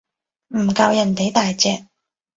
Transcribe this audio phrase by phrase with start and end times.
[0.47, 1.85] 唔夠人哋大隻